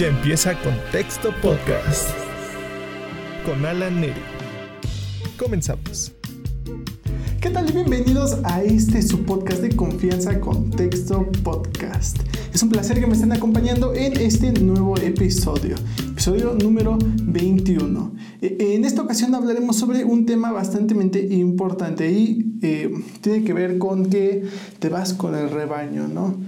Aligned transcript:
Ya 0.00 0.06
empieza 0.06 0.54
Contexto 0.62 1.28
Podcast 1.42 2.08
con 3.44 3.66
Alan 3.66 4.00
Neri. 4.00 4.14
Comenzamos. 5.38 6.14
¿Qué 7.38 7.50
tal 7.50 7.70
bienvenidos 7.70 8.38
a 8.44 8.62
este 8.62 9.02
su 9.02 9.26
podcast 9.26 9.60
de 9.60 9.76
confianza 9.76 10.40
Contexto 10.40 11.30
Podcast? 11.44 12.16
Es 12.54 12.62
un 12.62 12.70
placer 12.70 12.98
que 12.98 13.06
me 13.06 13.12
estén 13.12 13.32
acompañando 13.32 13.92
en 13.92 14.18
este 14.18 14.52
nuevo 14.52 14.96
episodio, 14.96 15.76
episodio 16.12 16.54
número 16.54 16.96
21. 17.24 18.14
E, 18.40 18.56
en 18.76 18.86
esta 18.86 19.02
ocasión 19.02 19.34
hablaremos 19.34 19.76
sobre 19.76 20.04
un 20.04 20.24
tema 20.24 20.50
bastante 20.50 20.94
importante 21.28 22.10
y 22.10 22.58
eh, 22.62 22.90
tiene 23.20 23.44
que 23.44 23.52
ver 23.52 23.76
con 23.76 24.08
que 24.08 24.44
te 24.78 24.88
vas 24.88 25.12
con 25.12 25.34
el 25.34 25.50
rebaño, 25.50 26.08
¿no? 26.08 26.38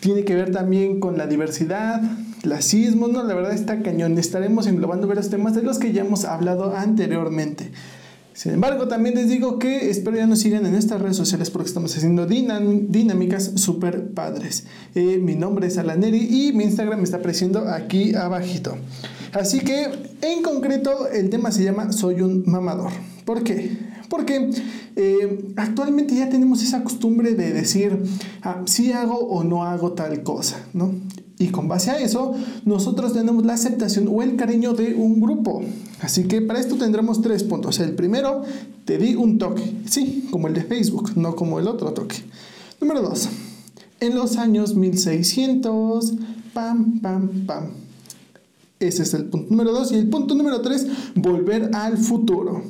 Tiene 0.00 0.24
que 0.24 0.34
ver 0.34 0.50
también 0.50 0.98
con 0.98 1.18
la 1.18 1.26
diversidad, 1.26 2.00
clasismo, 2.42 3.08
no, 3.08 3.22
la 3.22 3.34
verdad 3.34 3.54
está 3.54 3.82
cañón. 3.82 4.18
Estaremos 4.18 4.66
englobando 4.66 5.06
varios 5.06 5.30
temas 5.30 5.54
de 5.54 5.62
los 5.62 5.78
que 5.78 5.92
ya 5.92 6.02
hemos 6.02 6.24
hablado 6.24 6.76
anteriormente. 6.76 7.70
Sin 8.34 8.52
embargo, 8.52 8.88
también 8.88 9.14
les 9.14 9.28
digo 9.28 9.58
que 9.58 9.90
espero 9.90 10.16
ya 10.16 10.26
nos 10.26 10.40
sigan 10.40 10.64
en 10.64 10.74
estas 10.74 11.00
redes 11.00 11.16
sociales 11.16 11.50
porque 11.50 11.68
estamos 11.68 11.94
haciendo 11.96 12.26
dinámicas 12.26 13.52
súper 13.56 14.08
padres. 14.12 14.64
Eh, 14.94 15.18
mi 15.18 15.34
nombre 15.34 15.66
es 15.66 15.76
Alaneri 15.76 16.18
y 16.18 16.52
mi 16.52 16.64
Instagram 16.64 16.98
me 16.98 17.04
está 17.04 17.18
apareciendo 17.18 17.68
aquí 17.68 18.14
abajito. 18.14 18.76
Así 19.32 19.60
que, 19.60 19.86
en 20.22 20.42
concreto, 20.42 21.08
el 21.08 21.30
tema 21.30 21.50
se 21.52 21.64
llama 21.64 21.92
Soy 21.92 22.22
un 22.22 22.44
mamador. 22.46 22.90
¿Por 23.24 23.44
qué? 23.44 23.76
Porque 24.08 24.50
eh, 24.96 25.52
actualmente 25.56 26.14
ya 26.14 26.28
tenemos 26.28 26.62
esa 26.62 26.82
costumbre 26.82 27.34
de 27.34 27.52
decir 27.52 27.98
ah, 28.42 28.62
si 28.66 28.92
hago 28.92 29.16
o 29.16 29.44
no 29.44 29.64
hago 29.64 29.92
tal 29.92 30.22
cosa, 30.22 30.66
¿no? 30.72 30.94
Y 31.42 31.48
con 31.48 31.66
base 31.66 31.90
a 31.90 31.98
eso, 31.98 32.34
nosotros 32.64 33.14
tenemos 33.14 33.44
la 33.44 33.54
aceptación 33.54 34.06
o 34.08 34.22
el 34.22 34.36
cariño 34.36 34.74
de 34.74 34.94
un 34.94 35.20
grupo. 35.20 35.60
Así 36.00 36.28
que 36.28 36.40
para 36.40 36.60
esto 36.60 36.76
tendremos 36.76 37.20
tres 37.20 37.42
puntos. 37.42 37.80
El 37.80 37.96
primero, 37.96 38.42
te 38.84 38.96
di 38.96 39.16
un 39.16 39.38
toque. 39.38 39.82
Sí, 39.86 40.28
como 40.30 40.46
el 40.46 40.54
de 40.54 40.62
Facebook, 40.62 41.16
no 41.16 41.34
como 41.34 41.58
el 41.58 41.66
otro 41.66 41.92
toque. 41.92 42.18
Número 42.80 43.02
dos, 43.02 43.28
en 43.98 44.14
los 44.14 44.36
años 44.36 44.76
1600, 44.76 46.14
pam, 46.54 47.00
pam, 47.00 47.44
pam. 47.44 47.70
Ese 48.78 49.02
es 49.02 49.12
el 49.14 49.24
punto 49.24 49.50
número 49.50 49.72
dos. 49.72 49.90
Y 49.90 49.96
el 49.96 50.08
punto 50.08 50.36
número 50.36 50.60
tres, 50.60 50.86
volver 51.16 51.70
al 51.74 51.98
futuro. 51.98 52.62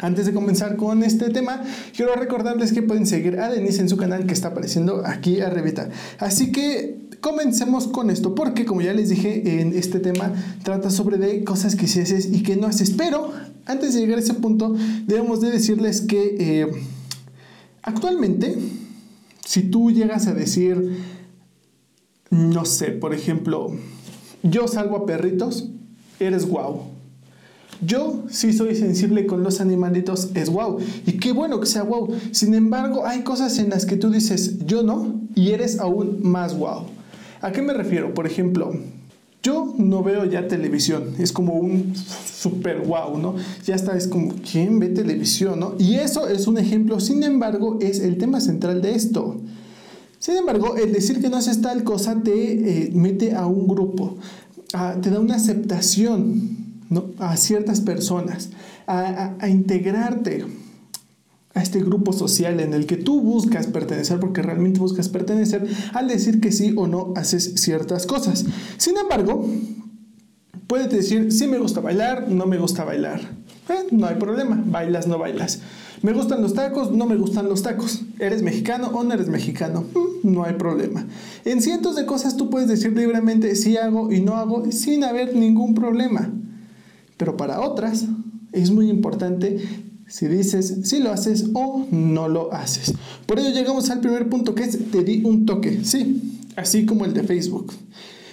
Antes 0.00 0.26
de 0.26 0.32
comenzar 0.32 0.76
con 0.76 1.02
este 1.02 1.30
tema, 1.30 1.62
quiero 1.94 2.14
recordarles 2.14 2.72
que 2.72 2.82
pueden 2.82 3.06
seguir 3.06 3.40
a 3.40 3.50
Denise 3.50 3.80
en 3.80 3.88
su 3.88 3.96
canal 3.96 4.26
que 4.26 4.32
está 4.32 4.48
apareciendo 4.48 5.02
aquí 5.04 5.40
arribita. 5.40 5.88
Así 6.18 6.52
que 6.52 7.08
comencemos 7.20 7.88
con 7.88 8.10
esto, 8.10 8.34
porque 8.34 8.64
como 8.64 8.80
ya 8.80 8.92
les 8.92 9.08
dije, 9.08 9.60
en 9.60 9.76
este 9.76 9.98
tema 9.98 10.32
trata 10.62 10.90
sobre 10.90 11.16
de 11.18 11.42
cosas 11.42 11.74
que 11.74 11.88
sí 11.88 12.00
haces 12.00 12.26
y 12.32 12.44
que 12.44 12.56
no 12.56 12.68
haces. 12.68 12.90
Pero 12.90 13.32
antes 13.66 13.94
de 13.94 14.00
llegar 14.00 14.18
a 14.18 14.22
ese 14.22 14.34
punto, 14.34 14.76
debemos 15.06 15.40
de 15.40 15.50
decirles 15.50 16.00
que 16.02 16.36
eh, 16.38 16.66
actualmente, 17.82 18.56
si 19.44 19.62
tú 19.62 19.90
llegas 19.90 20.28
a 20.28 20.34
decir, 20.34 20.96
no 22.30 22.64
sé, 22.64 22.92
por 22.92 23.14
ejemplo, 23.14 23.72
yo 24.44 24.68
salgo 24.68 24.96
a 24.96 25.06
perritos, 25.06 25.70
eres 26.20 26.46
guau 26.46 26.97
yo 27.80 28.24
sí 28.30 28.52
soy 28.52 28.74
sensible 28.74 29.26
con 29.26 29.42
los 29.42 29.60
animalitos, 29.60 30.30
es 30.34 30.50
wow. 30.50 30.78
Y 31.06 31.12
qué 31.12 31.32
bueno 31.32 31.60
que 31.60 31.66
sea 31.66 31.82
wow. 31.82 32.08
Sin 32.32 32.54
embargo, 32.54 33.06
hay 33.06 33.22
cosas 33.22 33.58
en 33.58 33.70
las 33.70 33.86
que 33.86 33.96
tú 33.96 34.10
dices 34.10 34.66
yo 34.66 34.82
no 34.82 35.20
y 35.34 35.50
eres 35.50 35.78
aún 35.78 36.20
más 36.22 36.56
wow. 36.56 36.86
¿A 37.40 37.52
qué 37.52 37.62
me 37.62 37.72
refiero? 37.72 38.14
Por 38.14 38.26
ejemplo, 38.26 38.72
yo 39.42 39.74
no 39.78 40.02
veo 40.02 40.24
ya 40.24 40.48
televisión, 40.48 41.14
es 41.18 41.32
como 41.32 41.54
un 41.54 41.94
super 41.94 42.80
wow, 42.80 43.16
¿no? 43.18 43.36
Ya 43.64 43.76
está, 43.76 43.96
es 43.96 44.08
como, 44.08 44.34
¿quién 44.50 44.80
ve 44.80 44.88
televisión, 44.88 45.60
no? 45.60 45.74
Y 45.78 45.94
eso 45.94 46.28
es 46.28 46.48
un 46.48 46.58
ejemplo, 46.58 46.98
sin 46.98 47.22
embargo, 47.22 47.78
es 47.80 48.00
el 48.00 48.18
tema 48.18 48.40
central 48.40 48.82
de 48.82 48.94
esto. 48.94 49.36
Sin 50.18 50.34
embargo, 50.34 50.76
el 50.76 50.92
decir 50.92 51.20
que 51.20 51.28
no 51.28 51.36
haces 51.36 51.62
tal 51.62 51.84
cosa 51.84 52.20
te 52.22 52.32
eh, 52.86 52.90
mete 52.92 53.34
a 53.34 53.46
un 53.46 53.68
grupo, 53.68 54.16
te 55.00 55.10
da 55.10 55.20
una 55.20 55.36
aceptación, 55.36 56.57
a 57.18 57.36
ciertas 57.36 57.80
personas, 57.80 58.50
a, 58.86 59.36
integrarte 59.48 60.46
a 61.54 61.62
este 61.62 61.80
grupo 61.80 62.12
social 62.12 62.60
en 62.60 62.72
el 62.72 62.86
que 62.86 62.96
tú 62.96 63.20
buscas 63.20 63.66
pertenecer 63.66 64.20
porque 64.20 64.42
realmente 64.42 64.80
buscas 64.80 65.08
pertenecer 65.08 65.66
al 65.92 66.08
decir 66.08 66.40
que 66.40 66.52
sí 66.52 66.72
o 66.76 66.86
no 66.86 67.12
haces 67.16 67.54
ciertas 67.56 68.06
cosas. 68.06 68.44
Sin 68.76 68.96
embargo, 68.96 69.46
puedes 70.66 70.90
decir, 70.90 71.32
sí 71.32 71.46
me 71.46 71.58
gusta 71.58 71.80
bailar, 71.80 72.30
no 72.30 72.46
me 72.46 72.58
gusta 72.58 72.84
bailar. 72.84 73.20
Eh, 73.68 73.86
no 73.90 74.06
hay 74.06 74.16
problema, 74.16 74.62
bailas, 74.64 75.06
no 75.06 75.18
bailas. 75.18 75.60
¿Me 76.00 76.12
gustan 76.12 76.42
los 76.42 76.54
tacos? 76.54 76.92
No 76.92 77.06
me 77.06 77.16
gustan 77.16 77.48
los 77.48 77.62
tacos. 77.62 78.02
¿Eres 78.18 78.42
mexicano 78.42 78.88
o 78.94 79.02
no 79.02 79.12
eres 79.12 79.28
mexicano? 79.28 79.84
Mm, 79.94 80.32
no 80.32 80.44
hay 80.44 80.54
problema. 80.54 81.06
En 81.44 81.60
cientos 81.60 81.96
de 81.96 82.06
cosas 82.06 82.36
tú 82.36 82.50
puedes 82.50 82.68
decir 82.68 82.96
libremente 82.96 83.54
sí 83.56 83.76
hago 83.76 84.12
y 84.12 84.20
no 84.20 84.36
hago 84.36 84.70
sin 84.70 85.02
haber 85.02 85.34
ningún 85.34 85.74
problema. 85.74 86.30
Pero 87.18 87.36
para 87.36 87.60
otras 87.60 88.06
es 88.52 88.70
muy 88.70 88.88
importante 88.88 89.58
si 90.06 90.26
dices 90.26 90.74
si 90.84 91.00
lo 91.00 91.12
haces 91.12 91.50
o 91.52 91.86
no 91.90 92.28
lo 92.28 92.52
haces. 92.52 92.94
Por 93.26 93.38
ello 93.38 93.50
llegamos 93.50 93.90
al 93.90 94.00
primer 94.00 94.30
punto 94.30 94.54
que 94.54 94.64
es 94.64 94.90
te 94.90 95.04
di 95.04 95.22
un 95.24 95.44
toque, 95.44 95.84
sí, 95.84 96.40
así 96.56 96.86
como 96.86 97.04
el 97.04 97.12
de 97.12 97.24
Facebook. 97.24 97.74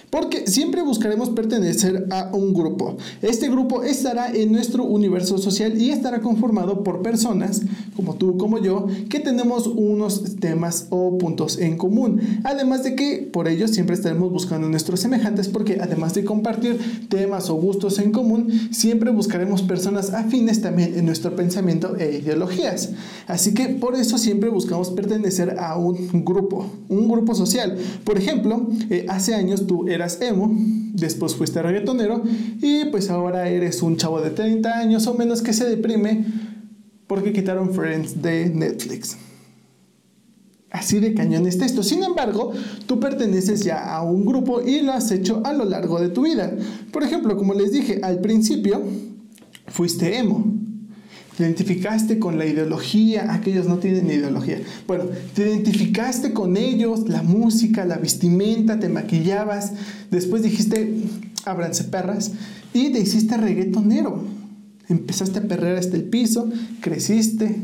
Porque 0.08 0.46
siempre 0.46 0.82
buscaremos 0.82 1.30
pertenecer 1.30 2.06
a 2.10 2.30
un 2.32 2.54
grupo. 2.54 2.96
Este 3.22 3.50
grupo 3.50 3.82
estará 3.82 4.30
en 4.32 4.52
nuestro 4.52 4.84
universo 4.84 5.36
social 5.36 5.80
y 5.80 5.90
estará 5.90 6.20
conformado 6.20 6.84
por 6.84 7.02
personas 7.02 7.62
como 7.96 8.14
tú, 8.14 8.36
como 8.36 8.58
yo, 8.58 8.86
que 9.08 9.20
tenemos 9.20 9.66
unos 9.66 10.36
temas 10.36 10.86
o 10.90 11.16
puntos 11.18 11.58
en 11.58 11.76
común. 11.76 12.20
Además 12.44 12.84
de 12.84 12.94
que 12.94 13.28
por 13.32 13.48
ello 13.48 13.66
siempre 13.68 13.94
estaremos 13.94 14.30
buscando 14.30 14.68
nuestros 14.68 15.00
semejantes 15.00 15.48
porque 15.48 15.78
además 15.80 16.14
de 16.14 16.24
compartir 16.24 17.08
temas 17.08 17.48
o 17.50 17.54
gustos 17.54 17.98
en 17.98 18.12
común, 18.12 18.68
siempre 18.70 19.10
buscaremos 19.10 19.62
personas 19.62 20.12
afines 20.12 20.60
también 20.60 20.98
en 20.98 21.06
nuestro 21.06 21.34
pensamiento 21.34 21.96
e 21.96 22.18
ideologías. 22.18 22.90
Así 23.26 23.54
que 23.54 23.68
por 23.68 23.94
eso 23.94 24.18
siempre 24.18 24.50
buscamos 24.50 24.90
pertenecer 24.90 25.56
a 25.58 25.76
un 25.76 26.24
grupo, 26.24 26.66
un 26.88 27.08
grupo 27.08 27.34
social. 27.34 27.76
Por 28.04 28.18
ejemplo, 28.18 28.68
eh, 28.90 29.06
hace 29.08 29.34
años 29.34 29.66
tú 29.66 29.88
eras 29.88 30.20
emo, 30.20 30.54
después 30.92 31.34
fuiste 31.34 31.62
reggaetonero 31.62 32.22
y 32.60 32.86
pues 32.86 33.10
ahora 33.10 33.48
eres 33.48 33.82
un 33.82 33.96
chavo 33.96 34.20
de 34.20 34.30
30 34.30 34.78
años 34.78 35.06
o 35.06 35.14
menos 35.14 35.42
que 35.42 35.52
se 35.52 35.68
deprime 35.68 36.24
porque 37.06 37.32
quitaron 37.32 37.72
Friends 37.72 38.20
de 38.22 38.50
Netflix. 38.50 39.16
Así 40.70 40.98
de 40.98 41.14
cañón 41.14 41.46
es 41.46 41.56
esto. 41.56 41.82
Sin 41.82 42.02
embargo, 42.02 42.52
tú 42.86 43.00
perteneces 43.00 43.64
ya 43.64 43.94
a 43.94 44.02
un 44.02 44.26
grupo 44.26 44.60
y 44.60 44.82
lo 44.82 44.92
has 44.92 45.10
hecho 45.10 45.40
a 45.44 45.52
lo 45.52 45.64
largo 45.64 46.00
de 46.00 46.08
tu 46.08 46.24
vida. 46.24 46.52
Por 46.92 47.02
ejemplo, 47.02 47.36
como 47.36 47.54
les 47.54 47.72
dije 47.72 48.00
al 48.02 48.20
principio, 48.20 48.82
fuiste 49.68 50.18
emo. 50.18 50.44
Te 51.36 51.44
identificaste 51.44 52.18
con 52.18 52.38
la 52.38 52.46
ideología, 52.46 53.32
aquellos 53.32 53.66
no 53.66 53.76
tienen 53.76 54.06
ideología. 54.06 54.60
Bueno, 54.86 55.04
te 55.34 55.42
identificaste 55.42 56.32
con 56.32 56.56
ellos, 56.56 57.08
la 57.08 57.22
música, 57.22 57.84
la 57.84 57.96
vestimenta, 57.96 58.80
te 58.80 58.88
maquillabas. 58.88 59.72
Después 60.10 60.42
dijiste, 60.42 60.94
ábranse 61.44 61.84
perras, 61.84 62.32
y 62.72 62.90
te 62.90 63.00
hiciste 63.00 63.36
reggaetonero. 63.36 64.24
Empezaste 64.88 65.40
a 65.40 65.42
perrear 65.42 65.76
hasta 65.76 65.96
el 65.96 66.04
piso, 66.04 66.48
creciste, 66.80 67.56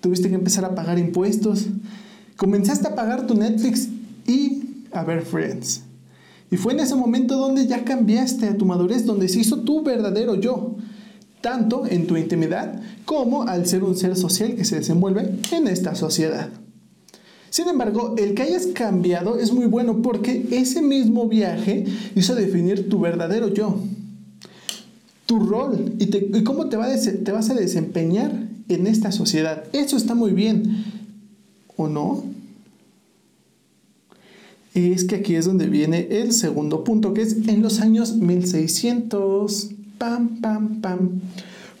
tuviste 0.00 0.28
que 0.28 0.36
empezar 0.36 0.64
a 0.64 0.74
pagar 0.74 0.98
impuestos, 0.98 1.66
comenzaste 2.36 2.88
a 2.88 2.94
pagar 2.94 3.26
tu 3.26 3.34
Netflix 3.34 3.88
y 4.26 4.84
a 4.92 5.02
ver 5.02 5.22
Friends. 5.22 5.82
Y 6.50 6.56
fue 6.56 6.72
en 6.72 6.80
ese 6.80 6.94
momento 6.94 7.36
donde 7.36 7.66
ya 7.66 7.84
cambiaste 7.84 8.48
a 8.48 8.56
tu 8.56 8.66
madurez, 8.66 9.04
donde 9.04 9.28
se 9.28 9.40
hizo 9.40 9.60
tu 9.60 9.82
verdadero 9.82 10.34
yo, 10.36 10.76
tanto 11.40 11.86
en 11.86 12.06
tu 12.06 12.16
intimidad 12.16 12.80
como 13.04 13.44
al 13.44 13.66
ser 13.66 13.82
un 13.82 13.96
ser 13.96 14.16
social 14.16 14.54
que 14.54 14.64
se 14.64 14.76
desenvuelve 14.76 15.38
en 15.52 15.66
esta 15.66 15.94
sociedad. 15.94 16.50
Sin 17.50 17.68
embargo, 17.68 18.14
el 18.16 18.34
que 18.34 18.42
hayas 18.42 18.66
cambiado 18.66 19.38
es 19.38 19.52
muy 19.52 19.66
bueno 19.66 20.02
porque 20.02 20.46
ese 20.52 20.82
mismo 20.82 21.28
viaje 21.28 21.84
hizo 22.14 22.36
definir 22.36 22.88
tu 22.88 23.00
verdadero 23.00 23.48
yo 23.48 23.80
tu 25.30 25.38
rol 25.38 25.94
y, 26.00 26.42
cómo 26.42 26.68
te, 26.68 26.76
va 26.76 26.88
te 26.92 27.30
vas 27.30 27.50
a 27.50 27.54
desempeñar 27.54 28.32
en 28.68 28.88
esta 28.88 29.12
sociedad. 29.12 29.62
Eso 29.72 29.96
está 29.96 30.16
muy 30.16 30.32
bien, 30.32 30.84
¿o 31.76 31.86
no? 31.86 32.24
es 34.74 35.04
que 35.04 35.14
aquí 35.14 35.36
es 35.36 35.44
donde 35.44 35.68
viene 35.68 36.08
el 36.10 36.32
segundo 36.32 36.82
punto, 36.82 37.14
que 37.14 37.22
es 37.22 37.46
en 37.46 37.62
los 37.62 37.78
años 37.80 38.16
1600. 38.16 39.70
Pam, 39.98 40.40
pam, 40.40 40.80
pam. 40.80 41.20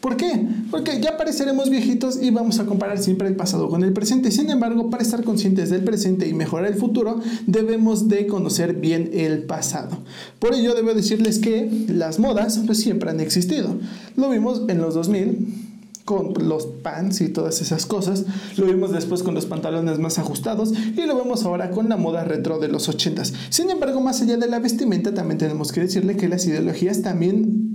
¿Por 0.00 0.16
qué? 0.16 0.46
Porque 0.70 1.00
ya 1.00 1.18
pareceremos 1.18 1.68
viejitos 1.68 2.22
y 2.22 2.30
vamos 2.30 2.58
a 2.58 2.64
comparar 2.64 2.98
siempre 2.98 3.28
el 3.28 3.36
pasado 3.36 3.68
con 3.68 3.84
el 3.84 3.92
presente. 3.92 4.30
Sin 4.30 4.48
embargo, 4.48 4.88
para 4.88 5.02
estar 5.02 5.22
conscientes 5.24 5.68
del 5.68 5.84
presente 5.84 6.26
y 6.26 6.32
mejorar 6.32 6.66
el 6.66 6.76
futuro, 6.76 7.20
debemos 7.46 8.08
de 8.08 8.26
conocer 8.26 8.74
bien 8.74 9.10
el 9.12 9.42
pasado. 9.42 9.98
Por 10.38 10.54
ello, 10.54 10.74
debo 10.74 10.94
decirles 10.94 11.38
que 11.38 11.70
las 11.88 12.18
modas 12.18 12.60
pues, 12.64 12.80
siempre 12.80 13.10
han 13.10 13.20
existido. 13.20 13.76
Lo 14.16 14.30
vimos 14.30 14.62
en 14.68 14.80
los 14.80 14.94
2000 14.94 15.68
con 16.06 16.32
los 16.48 16.66
pants 16.66 17.20
y 17.20 17.28
todas 17.28 17.60
esas 17.60 17.84
cosas. 17.84 18.24
Lo 18.56 18.66
vimos 18.66 18.92
después 18.92 19.22
con 19.22 19.34
los 19.34 19.46
pantalones 19.46 19.98
más 19.98 20.18
ajustados 20.18 20.72
y 20.96 21.02
lo 21.02 21.16
vemos 21.16 21.44
ahora 21.44 21.70
con 21.70 21.88
la 21.88 21.96
moda 21.96 22.24
retro 22.24 22.58
de 22.58 22.68
los 22.68 22.88
80s. 22.88 23.32
Sin 23.50 23.70
embargo, 23.70 24.00
más 24.00 24.22
allá 24.22 24.38
de 24.38 24.48
la 24.48 24.58
vestimenta, 24.58 25.14
también 25.14 25.38
tenemos 25.38 25.72
que 25.72 25.82
decirle 25.82 26.16
que 26.16 26.28
las 26.28 26.46
ideologías 26.46 27.02
también 27.02 27.69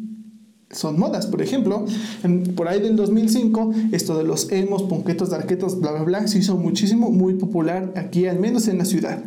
son 0.75 0.99
modas. 0.99 1.27
Por 1.27 1.41
ejemplo, 1.41 1.85
por 2.55 2.67
ahí 2.67 2.81
del 2.81 2.95
2005, 2.95 3.73
esto 3.91 4.17
de 4.17 4.23
los 4.23 4.51
emos, 4.51 4.83
ponquetos, 4.83 5.29
darquetos, 5.29 5.79
bla, 5.79 5.91
bla, 5.91 6.03
bla, 6.03 6.27
se 6.27 6.39
hizo 6.39 6.57
muchísimo, 6.57 7.09
muy 7.09 7.35
popular 7.35 7.93
aquí, 7.95 8.27
al 8.27 8.39
menos 8.39 8.67
en 8.67 8.77
la 8.77 8.85
ciudad. 8.85 9.23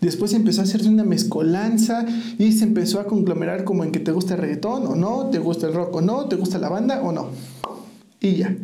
Después 0.00 0.32
empezó 0.32 0.60
a 0.60 0.64
hacerse 0.64 0.88
una 0.88 1.02
mezcolanza 1.02 2.06
y 2.38 2.52
se 2.52 2.64
empezó 2.64 3.00
a 3.00 3.06
conglomerar 3.06 3.64
como 3.64 3.82
en 3.82 3.90
que 3.90 3.98
te 3.98 4.12
gusta 4.12 4.34
el 4.34 4.40
reggaetón 4.40 4.86
o 4.86 4.94
no, 4.94 5.26
te 5.30 5.38
gusta 5.38 5.66
el 5.66 5.74
rock 5.74 5.96
o 5.96 6.00
no, 6.00 6.26
te 6.26 6.36
gusta 6.36 6.58
la 6.58 6.68
banda 6.68 7.02
o 7.02 7.10
no. 7.10 7.30
Y 8.20 8.36
ya. 8.36 8.56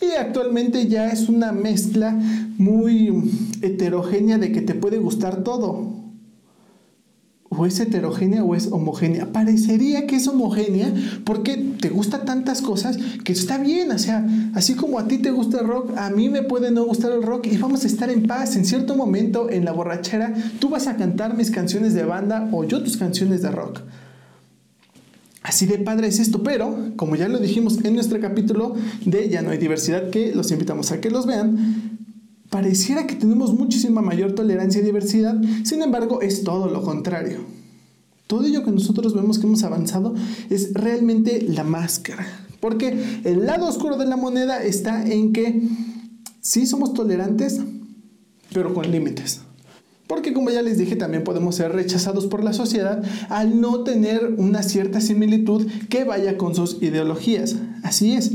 Y 0.00 0.16
actualmente 0.18 0.88
ya 0.88 1.08
es 1.08 1.28
una 1.28 1.52
mezcla 1.52 2.10
muy 2.58 3.30
heterogénea 3.62 4.38
de 4.38 4.50
que 4.50 4.60
te 4.60 4.74
puede 4.74 4.98
gustar 4.98 5.44
todo 5.44 6.01
o 7.56 7.66
es 7.66 7.78
heterogénea 7.80 8.42
o 8.42 8.54
es 8.54 8.68
homogénea. 8.70 9.32
Parecería 9.32 10.06
que 10.06 10.16
es 10.16 10.26
homogénea 10.28 10.92
porque 11.24 11.56
te 11.56 11.90
gusta 11.90 12.24
tantas 12.24 12.62
cosas 12.62 12.98
que 13.24 13.32
está 13.32 13.58
bien. 13.58 13.90
O 13.90 13.98
sea, 13.98 14.26
así 14.54 14.74
como 14.74 14.98
a 14.98 15.06
ti 15.06 15.18
te 15.18 15.30
gusta 15.30 15.60
el 15.60 15.66
rock, 15.66 15.96
a 15.96 16.10
mí 16.10 16.28
me 16.28 16.42
puede 16.42 16.70
no 16.70 16.84
gustar 16.84 17.12
el 17.12 17.22
rock 17.22 17.46
y 17.46 17.56
vamos 17.56 17.84
a 17.84 17.86
estar 17.86 18.10
en 18.10 18.26
paz. 18.26 18.56
En 18.56 18.64
cierto 18.64 18.96
momento, 18.96 19.50
en 19.50 19.64
la 19.64 19.72
borrachera, 19.72 20.34
tú 20.58 20.68
vas 20.68 20.86
a 20.86 20.96
cantar 20.96 21.36
mis 21.36 21.50
canciones 21.50 21.94
de 21.94 22.04
banda 22.04 22.48
o 22.52 22.64
yo 22.64 22.82
tus 22.82 22.96
canciones 22.96 23.42
de 23.42 23.50
rock. 23.50 23.80
Así 25.42 25.66
de 25.66 25.78
padre 25.78 26.06
es 26.06 26.20
esto, 26.20 26.42
pero 26.42 26.92
como 26.96 27.16
ya 27.16 27.28
lo 27.28 27.38
dijimos 27.38 27.84
en 27.84 27.94
nuestro 27.94 28.20
capítulo 28.20 28.74
de 29.04 29.28
Ya 29.28 29.42
no 29.42 29.50
hay 29.50 29.58
diversidad, 29.58 30.10
que 30.10 30.32
los 30.34 30.52
invitamos 30.52 30.92
a 30.92 31.00
que 31.00 31.10
los 31.10 31.26
vean, 31.26 31.91
Pareciera 32.52 33.06
que 33.06 33.14
tenemos 33.14 33.54
muchísima 33.54 34.02
mayor 34.02 34.34
tolerancia 34.34 34.82
y 34.82 34.84
diversidad, 34.84 35.40
sin 35.64 35.80
embargo 35.80 36.20
es 36.20 36.44
todo 36.44 36.68
lo 36.68 36.82
contrario. 36.82 37.38
Todo 38.26 38.44
ello 38.44 38.62
que 38.62 38.70
nosotros 38.70 39.14
vemos 39.14 39.38
que 39.38 39.46
hemos 39.46 39.62
avanzado 39.62 40.14
es 40.50 40.74
realmente 40.74 41.40
la 41.48 41.64
máscara. 41.64 42.26
Porque 42.60 43.22
el 43.24 43.46
lado 43.46 43.66
oscuro 43.66 43.96
de 43.96 44.04
la 44.04 44.18
moneda 44.18 44.62
está 44.62 45.02
en 45.10 45.32
que 45.32 45.66
sí 46.42 46.66
somos 46.66 46.92
tolerantes, 46.92 47.58
pero 48.52 48.74
con 48.74 48.90
límites. 48.90 49.40
Porque 50.06 50.34
como 50.34 50.50
ya 50.50 50.60
les 50.60 50.76
dije, 50.76 50.94
también 50.94 51.24
podemos 51.24 51.54
ser 51.54 51.72
rechazados 51.72 52.26
por 52.26 52.44
la 52.44 52.52
sociedad 52.52 53.02
al 53.30 53.62
no 53.62 53.82
tener 53.82 54.34
una 54.36 54.62
cierta 54.62 55.00
similitud 55.00 55.66
que 55.88 56.04
vaya 56.04 56.36
con 56.36 56.54
sus 56.54 56.82
ideologías. 56.82 57.56
Así 57.82 58.12
es. 58.12 58.32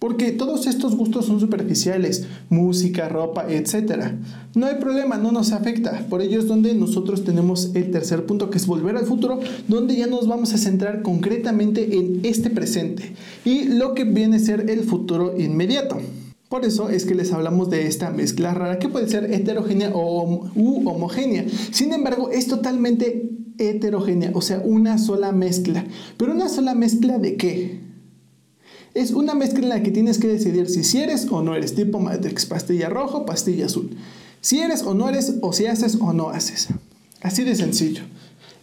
Porque 0.00 0.32
todos 0.32 0.66
estos 0.66 0.96
gustos 0.96 1.26
son 1.26 1.40
superficiales, 1.40 2.24
música, 2.48 3.10
ropa, 3.10 3.44
etc. 3.50 4.14
No 4.54 4.64
hay 4.64 4.76
problema, 4.76 5.18
no 5.18 5.30
nos 5.30 5.52
afecta. 5.52 6.06
Por 6.08 6.22
ello 6.22 6.40
es 6.40 6.46
donde 6.46 6.72
nosotros 6.72 7.22
tenemos 7.22 7.72
el 7.74 7.90
tercer 7.90 8.24
punto, 8.24 8.48
que 8.48 8.56
es 8.56 8.66
volver 8.66 8.96
al 8.96 9.04
futuro, 9.04 9.40
donde 9.68 9.94
ya 9.96 10.06
nos 10.06 10.26
vamos 10.26 10.54
a 10.54 10.58
centrar 10.58 11.02
concretamente 11.02 11.98
en 11.98 12.20
este 12.22 12.48
presente 12.48 13.14
y 13.44 13.64
lo 13.64 13.92
que 13.92 14.04
viene 14.04 14.36
a 14.36 14.40
ser 14.40 14.70
el 14.70 14.84
futuro 14.84 15.38
inmediato. 15.38 15.98
Por 16.48 16.64
eso 16.64 16.88
es 16.88 17.04
que 17.04 17.14
les 17.14 17.30
hablamos 17.34 17.68
de 17.68 17.86
esta 17.86 18.08
mezcla 18.10 18.54
rara 18.54 18.78
que 18.78 18.88
puede 18.88 19.06
ser 19.06 19.32
heterogénea 19.34 19.92
o 19.94 20.48
u 20.56 20.88
homogénea. 20.88 21.44
Sin 21.72 21.92
embargo, 21.92 22.30
es 22.30 22.46
totalmente 22.46 23.30
heterogénea, 23.58 24.30
o 24.32 24.40
sea, 24.40 24.62
una 24.64 24.96
sola 24.96 25.30
mezcla. 25.30 25.84
Pero 26.16 26.32
una 26.32 26.48
sola 26.48 26.74
mezcla 26.74 27.18
de 27.18 27.36
qué? 27.36 27.89
Es 28.94 29.12
una 29.12 29.34
mezcla 29.34 29.60
en 29.60 29.68
la 29.68 29.82
que 29.82 29.90
tienes 29.90 30.18
que 30.18 30.28
decidir 30.28 30.68
si 30.68 30.98
eres 30.98 31.28
o 31.30 31.42
no 31.42 31.54
eres 31.54 31.74
tipo 31.74 32.00
Matrix, 32.00 32.46
pastilla 32.46 32.88
rojo, 32.88 33.24
pastilla 33.24 33.66
azul. 33.66 33.90
Si 34.40 34.58
eres 34.58 34.82
o 34.82 34.94
no 34.94 35.08
eres, 35.08 35.34
o 35.42 35.52
si 35.52 35.66
haces 35.66 35.98
o 36.00 36.12
no 36.12 36.30
haces. 36.30 36.68
Así 37.22 37.44
de 37.44 37.54
sencillo. 37.54 38.02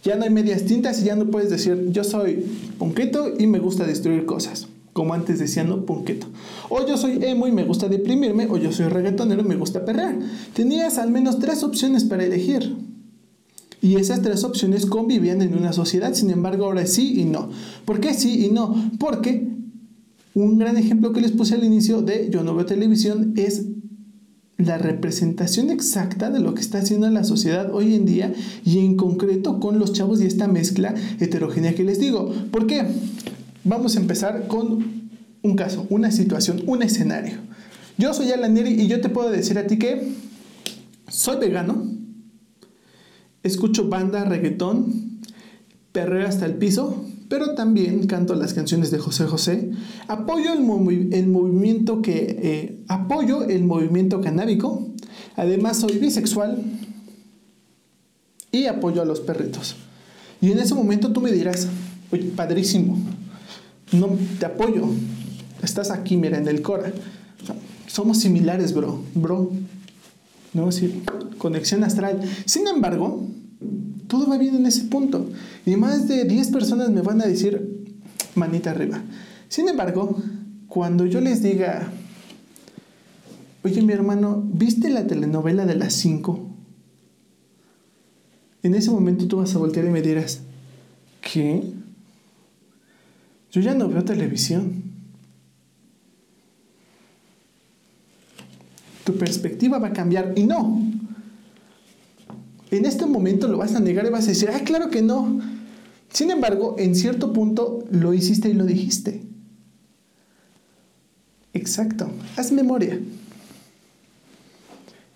Ya 0.04 0.16
no 0.16 0.24
hay 0.24 0.30
medias 0.30 0.64
tintas 0.64 1.00
y 1.00 1.04
ya 1.04 1.16
no 1.16 1.26
puedes 1.30 1.50
decir 1.50 1.90
yo 1.90 2.04
soy 2.04 2.44
punqueto 2.78 3.34
y 3.38 3.46
me 3.46 3.58
gusta 3.58 3.84
destruir 3.84 4.26
cosas. 4.26 4.68
Como 4.92 5.14
antes 5.14 5.38
decían, 5.38 5.68
no 5.68 5.86
punqueto. 5.86 6.26
O 6.68 6.84
yo 6.84 6.96
soy 6.96 7.22
emo 7.22 7.46
y 7.46 7.52
me 7.52 7.64
gusta 7.64 7.88
deprimirme, 7.88 8.48
o 8.50 8.56
yo 8.56 8.72
soy 8.72 8.86
reggaetonero 8.86 9.42
y 9.42 9.44
me 9.44 9.54
gusta 9.54 9.84
perrear. 9.84 10.18
Tenías 10.54 10.98
al 10.98 11.10
menos 11.10 11.38
tres 11.38 11.62
opciones 11.62 12.02
para 12.02 12.24
elegir. 12.24 12.74
Y 13.80 13.94
esas 13.94 14.22
tres 14.22 14.42
opciones 14.42 14.86
convivían 14.86 15.40
en 15.40 15.56
una 15.56 15.72
sociedad, 15.72 16.14
sin 16.14 16.30
embargo 16.30 16.64
ahora 16.64 16.84
sí 16.84 17.20
y 17.20 17.26
no. 17.26 17.50
¿Por 17.84 18.00
qué 18.00 18.12
sí 18.12 18.44
y 18.44 18.50
no? 18.50 18.74
Porque 18.98 19.57
un 20.42 20.58
gran 20.58 20.76
ejemplo 20.76 21.12
que 21.12 21.20
les 21.20 21.32
puse 21.32 21.54
al 21.54 21.64
inicio 21.64 22.02
de 22.02 22.28
Yo 22.30 22.42
no 22.42 22.54
veo 22.54 22.66
televisión 22.66 23.32
es 23.36 23.66
la 24.56 24.76
representación 24.76 25.70
exacta 25.70 26.30
de 26.30 26.40
lo 26.40 26.54
que 26.54 26.60
está 26.60 26.78
haciendo 26.78 27.08
la 27.10 27.22
sociedad 27.22 27.72
hoy 27.72 27.94
en 27.94 28.04
día 28.04 28.34
y 28.64 28.78
en 28.78 28.96
concreto 28.96 29.60
con 29.60 29.78
los 29.78 29.92
chavos 29.92 30.20
y 30.20 30.26
esta 30.26 30.48
mezcla 30.48 30.94
heterogénea 31.20 31.74
que 31.74 31.84
les 31.84 32.00
digo. 32.00 32.32
¿Por 32.50 32.66
qué? 32.66 32.84
Vamos 33.62 33.96
a 33.96 34.00
empezar 34.00 34.48
con 34.48 35.10
un 35.42 35.56
caso, 35.56 35.86
una 35.90 36.10
situación, 36.10 36.62
un 36.66 36.82
escenario. 36.82 37.36
Yo 37.98 38.12
soy 38.14 38.32
Alan 38.32 38.54
Neri 38.54 38.80
y 38.80 38.88
yo 38.88 39.00
te 39.00 39.08
puedo 39.08 39.30
decir 39.30 39.58
a 39.58 39.66
ti 39.66 39.78
que 39.78 40.12
soy 41.08 41.38
vegano, 41.38 41.90
escucho 43.44 43.88
banda, 43.88 44.24
reggaetón, 44.24 45.20
perreo 45.92 46.26
hasta 46.26 46.46
el 46.46 46.54
piso, 46.54 47.04
pero 47.28 47.54
también 47.54 48.06
canto 48.06 48.34
las 48.34 48.54
canciones 48.54 48.90
de 48.90 48.98
José 48.98 49.26
José. 49.26 49.70
Apoyo 50.06 50.52
el, 50.52 50.60
movimiento 50.62 52.00
que 52.00 52.38
eh, 52.42 52.84
apoyo 52.88 53.44
el 53.44 53.64
movimiento 53.64 54.20
canábico. 54.20 54.88
Además 55.36 55.78
soy 55.78 55.98
bisexual 55.98 56.62
y 58.50 58.66
apoyo 58.66 59.02
a 59.02 59.04
los 59.04 59.20
perritos. 59.20 59.76
Y 60.40 60.52
en 60.52 60.58
ese 60.58 60.74
momento 60.74 61.12
tú 61.12 61.20
me 61.20 61.32
dirás, 61.32 61.68
oye, 62.10 62.30
padrísimo, 62.34 62.98
no 63.92 64.10
te 64.38 64.46
apoyo. 64.46 64.88
Estás 65.62 65.90
aquí, 65.90 66.16
mira, 66.16 66.38
en 66.38 66.48
el 66.48 66.62
Cora. 66.62 66.92
somos 67.86 68.18
similares, 68.18 68.72
bro, 68.72 69.02
bro. 69.14 69.50
¿No? 70.54 70.72
Sí, 70.72 71.02
conexión 71.36 71.84
astral. 71.84 72.20
Sin 72.46 72.66
embargo, 72.66 73.26
todo 74.08 74.26
va 74.26 74.38
bien 74.38 74.56
en 74.56 74.66
ese 74.66 74.84
punto. 74.84 75.28
Y 75.64 75.76
más 75.76 76.08
de 76.08 76.24
10 76.24 76.50
personas 76.50 76.90
me 76.90 77.02
van 77.02 77.20
a 77.20 77.26
decir 77.26 77.86
manita 78.34 78.70
arriba. 78.70 79.00
Sin 79.48 79.68
embargo, 79.68 80.16
cuando 80.66 81.06
yo 81.06 81.20
les 81.20 81.42
diga, 81.42 81.92
oye 83.62 83.82
mi 83.82 83.92
hermano, 83.92 84.42
¿viste 84.52 84.90
la 84.90 85.06
telenovela 85.06 85.66
de 85.66 85.76
las 85.76 85.92
5? 85.94 86.46
En 88.62 88.74
ese 88.74 88.90
momento 88.90 89.28
tú 89.28 89.36
vas 89.36 89.54
a 89.54 89.58
voltear 89.58 89.86
y 89.86 89.90
me 89.90 90.02
dirás, 90.02 90.40
¿qué? 91.20 91.62
Yo 93.52 93.60
ya 93.60 93.74
no 93.74 93.88
veo 93.88 94.04
televisión. 94.04 94.82
Tu 99.04 99.16
perspectiva 99.16 99.78
va 99.78 99.88
a 99.88 99.92
cambiar 99.92 100.34
y 100.36 100.44
no, 100.44 100.82
en 102.76 102.84
este 102.84 103.06
momento 103.06 103.48
lo 103.48 103.58
vas 103.58 103.74
a 103.74 103.80
negar 103.80 104.06
y 104.06 104.10
vas 104.10 104.24
a 104.24 104.28
decir, 104.28 104.50
ah, 104.52 104.60
claro 104.64 104.90
que 104.90 105.02
no. 105.02 105.40
Sin 106.12 106.30
embargo, 106.30 106.76
en 106.78 106.94
cierto 106.94 107.32
punto 107.32 107.84
lo 107.90 108.14
hiciste 108.14 108.48
y 108.48 108.54
lo 108.54 108.64
dijiste. 108.64 109.22
Exacto, 111.54 112.10
haz 112.36 112.52
memoria. 112.52 112.98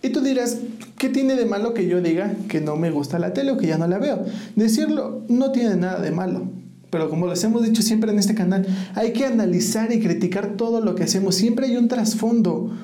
Y 0.03 0.09
tú 0.09 0.21
dirás, 0.21 0.59
¿qué 0.99 1.09
tiene 1.09 1.37
de 1.37 1.47
malo 1.47 1.75
que 1.75 1.87
yo 1.87 2.01
diga 2.01 2.35
que 2.49 2.61
no 2.61 2.77
me 2.77 2.91
gusta 2.91 3.19
la 3.19 3.33
tele 3.33 3.53
o 3.53 3.57
que 3.57 3.69
ya 3.69 3.79
no 3.79 3.87
la 3.87 3.99
veo? 3.99 4.25
Decirlo 4.57 5.23
no 5.29 5.53
tiene 5.53 5.77
nada 5.77 6.01
de 6.01 6.11
malo. 6.11 6.49
Pero 6.91 7.09
como 7.09 7.29
les 7.29 7.43
hemos 7.45 7.63
dicho 7.63 7.81
siempre 7.83 8.11
en 8.11 8.19
este 8.19 8.35
canal, 8.35 8.67
hay 8.95 9.13
que 9.13 9.25
analizar 9.25 9.93
y 9.93 10.01
criticar 10.01 10.57
todo 10.57 10.81
lo 10.81 10.95
que 10.95 11.05
hacemos. 11.05 11.37
Siempre 11.37 11.67
hay 11.67 11.77
un 11.77 11.89
trasfondo, 11.89 12.77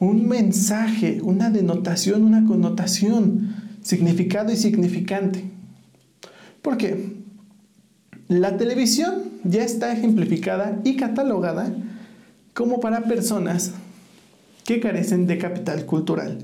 un 0.00 0.26
mensaje, 0.26 1.20
una 1.22 1.50
denotación, 1.50 2.24
una 2.24 2.44
connotación 2.46 3.63
significado 3.84 4.50
y 4.50 4.56
significante. 4.56 5.44
¿Por 6.62 6.76
qué? 6.78 7.12
La 8.26 8.56
televisión 8.56 9.22
ya 9.44 9.62
está 9.62 9.92
ejemplificada 9.92 10.80
y 10.82 10.96
catalogada 10.96 11.72
como 12.54 12.80
para 12.80 13.04
personas 13.04 13.72
que 14.64 14.80
carecen 14.80 15.26
de 15.26 15.36
capital 15.36 15.84
cultural, 15.84 16.38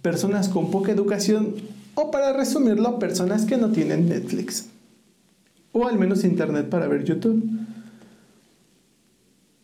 personas 0.00 0.48
con 0.48 0.70
poca 0.70 0.92
educación 0.92 1.56
o 1.96 2.12
para 2.12 2.32
resumirlo, 2.32 3.00
personas 3.00 3.44
que 3.44 3.56
no 3.56 3.72
tienen 3.72 4.08
Netflix 4.08 4.68
o 5.72 5.88
al 5.88 5.98
menos 5.98 6.24
internet 6.24 6.68
para 6.68 6.86
ver 6.86 7.04
YouTube. 7.04 7.44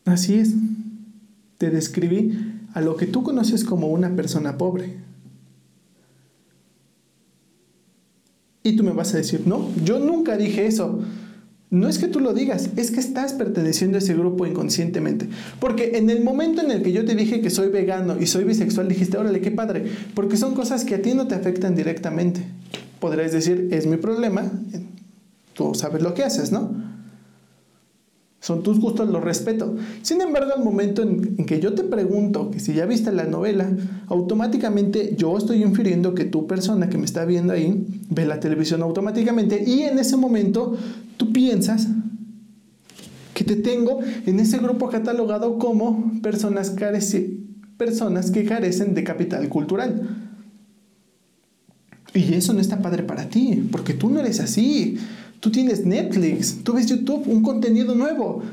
Así 0.05 0.35
es. 0.35 0.55
Te 1.59 1.71
describí 1.71 2.37
a 2.75 2.81
lo 2.81 2.97
que 2.97 3.07
tú 3.07 3.23
conoces 3.23 3.65
como 3.65 3.87
una 3.87 4.11
persona 4.17 4.59
pobre. 4.59 5.12
Y 8.63 8.77
tú 8.77 8.85
me 8.85 8.93
vas 8.93 9.13
a 9.15 9.17
decir, 9.17 9.43
no, 9.47 9.69
yo 9.85 9.99
nunca 9.99 10.37
dije 10.37 10.67
eso. 10.67 11.01
No 11.71 11.89
es 11.89 11.99
que 11.99 12.07
tú 12.07 12.21
lo 12.21 12.35
digas, 12.35 12.69
es 12.77 12.91
que 12.91 13.01
estás 13.01 13.33
perteneciendo 13.33 13.97
a 13.97 14.01
ese 14.01 14.13
grupo 14.15 14.47
inconscientemente. 14.47 15.27
Porque 15.59 15.97
en 15.97 16.11
el 16.11 16.23
momento 16.23 16.61
en 16.61 16.71
el 16.71 16.83
que 16.83 16.93
yo 16.93 17.05
te 17.05 17.15
dije 17.15 17.41
que 17.41 17.49
soy 17.49 17.71
vegano 17.71 18.21
y 18.21 18.27
soy 18.27 18.45
bisexual, 18.45 18.89
dijiste, 18.89 19.17
órale, 19.17 19.41
qué 19.41 19.51
padre. 19.51 19.87
Porque 20.15 20.37
son 20.37 20.55
cosas 20.55 20.85
que 20.85 20.97
a 20.97 21.03
ti 21.03 21.15
no 21.15 21.27
te 21.29 21.35
afectan 21.35 21.75
directamente. 21.75 22.43
Podrías 23.01 23.33
decir, 23.33 23.69
es 23.73 23.87
mi 23.87 23.97
problema, 23.97 24.53
tú 25.55 25.75
sabes 25.75 26.03
lo 26.03 26.13
que 26.13 26.23
haces, 26.23 26.53
¿no? 26.53 26.92
Son 28.43 28.65
tus 28.65 28.81
gustos, 28.81 29.09
los 29.09 29.23
respeto. 29.23 29.77
Sin 30.03 30.21
embargo, 30.21 30.51
al 30.57 30.65
momento 30.65 31.01
en, 31.03 31.37
que 31.47 31.61
yo 31.61 31.75
te 31.75 31.85
pregunto 31.85 32.51
que 32.51 32.59
si 32.59 32.75
ya 32.75 32.87
viste 32.87 33.13
la 33.13 33.23
novela, 33.23 33.71
automáticamente 34.09 35.15
yo 35.17 35.39
estoy 35.39 35.63
infiriendo 35.63 36.13
que 36.13 36.25
tu 36.25 36.49
persona 36.49 36.89
que 36.89 36.99
me 36.99 37.05
está 37.05 37.25
viendo 37.25 37.53
ahí 37.53 37.87
ve 38.11 38.27
la 38.27 38.41
televisión 38.41 38.83
automáticamente 38.83 39.63
y 39.65 39.83
en 39.83 39.97
ese 39.97 40.17
momento 40.17 40.77
tú 41.19 41.33
piensas 41.33 41.87
que 43.33 43.45
te 43.45 43.55
tengo 43.55 44.01
en 44.27 44.41
ese 44.41 44.59
grupo 44.59 44.89
catalogado 44.89 45.57
como 45.61 46.21
personas, 46.21 46.75
personas 47.77 48.33
que 48.33 48.45
carecen 48.45 48.95
de 48.95 49.05
capital 49.05 49.49
cultural. 49.49 50.33
Y 52.13 52.35
eso 52.35 52.53
no 52.53 52.61
está 52.61 52.83
padre 52.83 53.05
para 53.05 53.29
ti, 53.29 53.69
porque 53.71 53.95
tú 53.95 54.11
no 54.11 54.19
eres 54.19 54.41
así. 54.41 54.99
Tú 55.43 55.51
tienes 55.51 55.85
Netflix, 55.85 56.63
tú 56.63 56.75
ves 56.75 56.87
YouTube, 56.87 57.27
un 57.27 57.43
contenido 57.43 57.97
nuevo. 57.97 58.45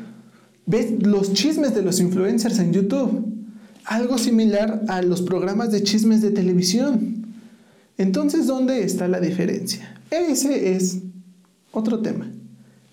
Ves 0.66 1.04
los 1.04 1.34
chismes 1.34 1.76
de 1.76 1.84
los 1.84 2.00
influencers 2.00 2.58
en 2.58 2.74
YouTube. 2.74 3.28
Algo 3.86 4.18
similar 4.18 4.82
a 4.88 5.04
los 5.04 5.22
programas 5.22 5.72
de 5.72 5.84
chismes 5.84 6.24
de 6.24 6.32
televisión. 6.32 7.28
Entonces, 8.00 8.48
¿dónde 8.48 8.84
está 8.84 9.08
la 9.08 9.20
diferencia? 9.20 10.02
Ese 10.10 10.76
es 10.76 10.98
otro 11.72 12.00
tema 12.00 12.32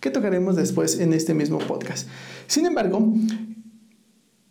que 0.00 0.10
tocaremos 0.10 0.56
después 0.56 1.00
en 1.00 1.14
este 1.14 1.32
mismo 1.32 1.56
podcast. 1.56 2.06
Sin 2.48 2.66
embargo, 2.66 3.14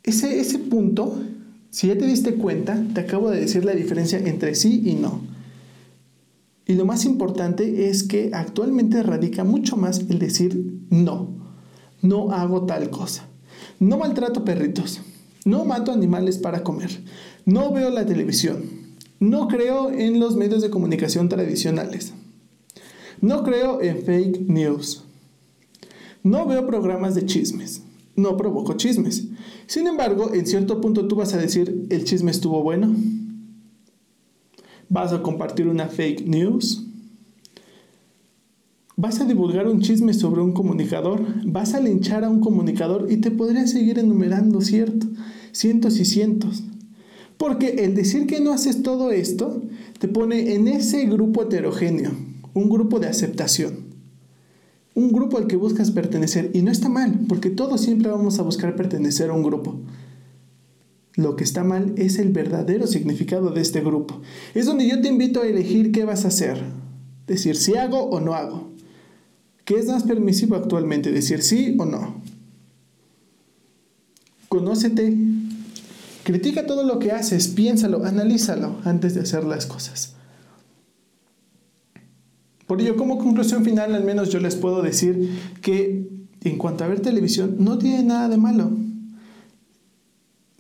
ese, 0.02 0.40
ese 0.40 0.58
punto, 0.58 1.22
si 1.70 1.90
ya 1.90 1.96
te 1.96 2.08
diste 2.08 2.34
cuenta, 2.34 2.84
te 2.96 3.02
acabo 3.02 3.30
de 3.30 3.42
decir 3.42 3.64
la 3.64 3.74
diferencia 3.74 4.18
entre 4.18 4.56
sí 4.56 4.82
y 4.84 4.96
no. 4.96 5.35
Y 6.68 6.74
lo 6.74 6.86
más 6.86 7.06
importante 7.06 7.90
es 7.90 8.04
que 8.04 8.32
actualmente 8.34 9.04
radica 9.04 9.44
mucho 9.44 9.78
más 9.78 10.00
el 10.00 10.18
decir 10.18 10.80
no, 10.90 11.30
no 12.02 12.32
hago 12.32 12.66
tal 12.66 12.90
cosa, 12.90 13.28
no 13.80 13.98
maltrato 13.98 14.44
perritos, 14.44 15.02
no 15.46 15.64
mato 15.64 15.92
animales 15.92 16.40
para 16.40 16.64
comer, 16.64 16.90
no 17.46 17.72
veo 17.72 17.92
la 17.92 18.06
televisión, 18.06 18.64
no 19.20 19.48
creo 19.48 19.92
en 19.92 20.20
los 20.20 20.36
medios 20.36 20.64
de 20.64 20.72
comunicación 20.72 21.30
tradicionales, 21.30 22.14
no 23.22 23.44
creo 23.44 23.82
en 23.82 24.02
fake 24.02 24.42
news, 24.48 25.04
no 26.24 26.48
veo 26.48 26.66
programas 26.66 27.14
de 27.14 27.28
chismes, 27.28 27.84
no 28.16 28.38
provoco 28.38 28.74
chismes. 28.74 29.28
Sin 29.68 29.86
embargo, 29.86 30.34
en 30.34 30.48
cierto 30.48 30.82
punto 30.82 31.08
tú 31.08 31.16
vas 31.16 31.34
a 31.36 31.38
decir, 31.38 31.86
el 31.92 32.06
chisme 32.06 32.32
estuvo 32.32 32.64
bueno, 32.64 32.96
vas 34.90 35.14
a 35.14 35.22
compartir 35.22 35.68
una 35.68 35.88
fake 35.88 36.28
news, 36.28 36.86
vas 38.96 39.20
a 39.20 39.26
divulgar 39.26 39.68
un 39.68 39.82
chisme 39.82 40.14
sobre 40.14 40.42
un 40.42 40.54
comunicador, 40.54 41.22
vas 41.46 41.74
a 41.74 41.80
linchar 41.80 42.24
a 42.24 42.30
un 42.30 42.40
comunicador 42.40 43.12
y 43.12 43.18
te 43.18 43.32
podría 43.32 43.68
seguir 43.68 44.00
enumerando 44.00 44.62
cierto, 44.62 45.08
cientos 45.52 46.00
y 46.00 46.06
cientos. 46.06 46.64
Porque 47.38 47.84
el 47.84 47.96
decir 47.96 48.28
que 48.28 48.40
no 48.40 48.54
haces 48.54 48.82
todo 48.82 49.12
esto 49.12 49.62
te 50.00 50.08
pone 50.08 50.56
en 50.56 50.68
ese 50.68 51.06
grupo 51.06 51.44
heterogéneo, 51.44 52.12
un 52.54 52.70
grupo 52.70 53.00
de 53.00 53.08
aceptación, 53.08 53.86
un 54.94 55.12
grupo 55.12 55.38
al 55.38 55.48
que 55.48 55.58
buscas 55.58 55.92
pertenecer. 55.92 56.52
Y 56.54 56.62
no 56.62 56.72
está 56.72 56.88
mal, 56.88 57.26
porque 57.28 57.50
todos 57.50 57.82
siempre 57.82 58.10
vamos 58.10 58.40
a 58.40 58.44
buscar 58.44 58.76
pertenecer 58.78 59.30
a 59.30 59.34
un 59.34 59.44
grupo. 59.44 59.80
Lo 61.16 61.38
que 61.38 61.46
está 61.46 61.64
mal 61.64 61.94
es 61.98 62.20
el 62.20 62.30
verdadero 62.30 62.88
significado 62.88 63.52
de 63.52 63.62
este 63.62 63.82
grupo. 63.82 64.22
Es 64.54 64.66
donde 64.66 64.88
yo 64.88 65.02
te 65.02 65.08
invito 65.08 65.42
a 65.42 65.48
elegir 65.48 65.92
qué 65.92 66.04
vas 66.04 66.26
a 66.26 66.28
hacer. 66.28 66.62
Decir 67.26 67.56
si 67.56 67.76
hago 67.76 68.04
o 68.10 68.20
no 68.20 68.34
hago. 68.34 68.70
¿Qué 69.64 69.76
es 69.80 69.88
más 69.88 70.04
permisivo 70.04 70.56
actualmente? 70.56 71.12
Decir 71.12 71.42
sí 71.42 71.76
o 71.80 71.86
no. 71.86 72.22
Conócete. 74.50 75.18
Critica 76.24 76.66
todo 76.66 76.84
lo 76.84 77.00
que 77.00 77.12
haces, 77.12 77.48
piénsalo, 77.48 78.04
analízalo 78.04 78.78
antes 78.84 79.14
de 79.14 79.22
hacer 79.22 79.44
las 79.44 79.66
cosas. 79.66 80.16
Por 82.68 82.82
ello, 82.82 82.96
como 82.96 83.20
conclusión 83.20 83.64
final, 83.64 83.94
al 83.94 84.04
menos 84.04 84.30
yo 84.32 84.40
les 84.40 84.56
puedo 84.56 84.82
decir 84.82 85.30
que 85.62 86.10
en 86.42 86.58
cuanto 86.58 86.84
a 86.84 86.88
ver 86.88 87.00
televisión, 87.00 87.56
no 87.60 87.78
tiene 87.78 88.04
nada 88.04 88.28
de 88.28 88.38
malo 88.38 88.72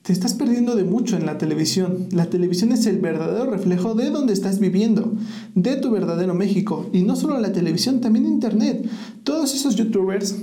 te 0.05 0.13
estás 0.13 0.35
perdiendo 0.35 0.75
de 0.75 0.83
mucho 0.83 1.17
en 1.17 1.25
la 1.25 1.39
televisión. 1.39 2.09
La 2.11 2.29
televisión 2.29 2.71
es 2.71 2.85
el 2.85 2.99
verdadero 2.99 3.49
reflejo 3.49 3.95
de 3.95 4.11
donde 4.11 4.33
estás 4.33 4.59
viviendo, 4.59 5.13
de 5.55 5.77
tu 5.77 5.89
verdadero 5.89 6.35
México. 6.35 6.87
Y 6.93 7.01
no 7.01 7.15
solo 7.15 7.39
la 7.39 7.51
televisión, 7.51 8.01
también 8.01 8.27
Internet. 8.27 8.87
Todos 9.23 9.55
esos 9.55 9.75
youtubers 9.75 10.35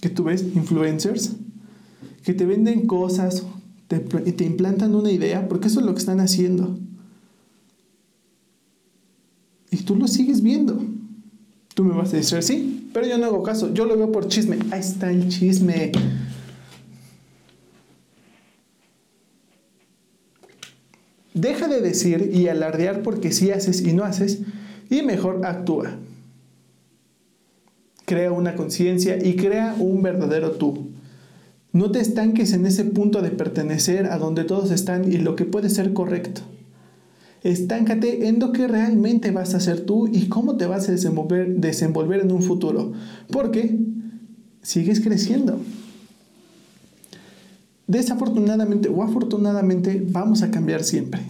que 0.00 0.08
tú 0.08 0.24
ves, 0.24 0.42
influencers, 0.54 1.32
que 2.24 2.32
te 2.32 2.46
venden 2.46 2.86
cosas 2.86 3.42
y 4.24 4.32
te 4.32 4.44
implantan 4.44 4.94
una 4.94 5.12
idea, 5.12 5.46
porque 5.50 5.68
eso 5.68 5.80
es 5.80 5.86
lo 5.86 5.92
que 5.92 6.00
están 6.00 6.20
haciendo. 6.20 6.78
Y 9.70 9.76
tú 9.78 9.96
lo 9.96 10.08
sigues 10.08 10.42
viendo. 10.42 10.82
Tú 11.74 11.84
me 11.84 11.92
vas 11.92 12.14
a 12.14 12.16
decir, 12.16 12.42
sí, 12.42 12.88
pero 12.94 13.06
yo 13.06 13.18
no 13.18 13.26
hago 13.26 13.42
caso, 13.42 13.74
yo 13.74 13.84
lo 13.84 13.98
veo 13.98 14.10
por 14.10 14.28
chisme. 14.28 14.58
Ahí 14.70 14.80
está 14.80 15.10
el 15.10 15.28
chisme. 15.28 15.92
Deja 21.40 21.68
de 21.68 21.80
decir 21.80 22.30
y 22.34 22.48
alardear 22.48 23.02
porque 23.02 23.32
sí 23.32 23.50
haces 23.50 23.80
y 23.80 23.94
no 23.94 24.04
haces 24.04 24.40
y 24.90 25.00
mejor 25.00 25.40
actúa. 25.46 25.96
Crea 28.04 28.30
una 28.30 28.56
conciencia 28.56 29.16
y 29.16 29.36
crea 29.36 29.74
un 29.78 30.02
verdadero 30.02 30.52
tú. 30.52 30.90
No 31.72 31.90
te 31.90 32.00
estanques 32.00 32.52
en 32.52 32.66
ese 32.66 32.84
punto 32.84 33.22
de 33.22 33.30
pertenecer 33.30 34.06
a 34.06 34.18
donde 34.18 34.44
todos 34.44 34.70
están 34.70 35.10
y 35.10 35.16
lo 35.16 35.34
que 35.34 35.46
puede 35.46 35.70
ser 35.70 35.94
correcto. 35.94 36.42
Estáncate 37.42 38.28
en 38.28 38.38
lo 38.38 38.52
que 38.52 38.68
realmente 38.68 39.30
vas 39.30 39.54
a 39.54 39.58
hacer 39.58 39.80
tú 39.86 40.08
y 40.12 40.28
cómo 40.28 40.58
te 40.58 40.66
vas 40.66 40.90
a 40.90 40.92
desenvolver, 40.92 41.56
desenvolver 41.56 42.20
en 42.20 42.32
un 42.32 42.42
futuro. 42.42 42.92
Porque 43.30 43.78
sigues 44.60 45.00
creciendo 45.00 45.58
desafortunadamente 47.90 48.88
o 48.88 49.02
afortunadamente 49.02 50.02
vamos 50.08 50.42
a 50.42 50.50
cambiar 50.50 50.84
siempre. 50.84 51.20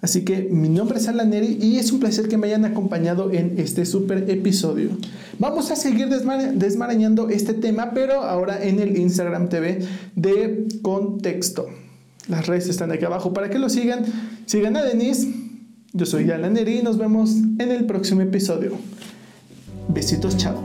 Así 0.00 0.24
que 0.24 0.48
mi 0.50 0.68
nombre 0.68 0.98
es 0.98 1.08
Alan 1.08 1.30
Neri 1.30 1.58
y 1.60 1.76
es 1.76 1.90
un 1.90 1.98
placer 1.98 2.28
que 2.28 2.38
me 2.38 2.46
hayan 2.46 2.64
acompañado 2.64 3.32
en 3.32 3.58
este 3.58 3.84
super 3.84 4.30
episodio. 4.30 4.90
Vamos 5.38 5.70
a 5.72 5.76
seguir 5.76 6.08
desmarañando 6.08 7.28
este 7.30 7.52
tema, 7.52 7.90
pero 7.94 8.22
ahora 8.22 8.62
en 8.62 8.78
el 8.78 8.96
Instagram 8.96 9.48
TV 9.48 9.84
de 10.14 10.68
contexto. 10.82 11.66
Las 12.28 12.46
redes 12.46 12.68
están 12.68 12.92
aquí 12.92 13.04
abajo 13.04 13.32
para 13.32 13.50
que 13.50 13.58
lo 13.58 13.68
sigan. 13.68 14.04
Sigan 14.46 14.76
a 14.76 14.82
Denise. 14.82 15.32
Yo 15.92 16.06
soy 16.06 16.30
Alan 16.30 16.52
Neri 16.52 16.78
y 16.78 16.82
nos 16.82 16.96
vemos 16.96 17.32
en 17.58 17.72
el 17.72 17.84
próximo 17.86 18.20
episodio. 18.20 18.72
Besitos, 19.88 20.36
chao. 20.36 20.62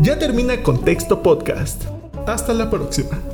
Ya 0.00 0.18
termina 0.18 0.62
Contexto 0.62 1.22
Podcast. 1.22 1.93
Hasta 2.26 2.54
la 2.54 2.70
próxima. 2.70 3.33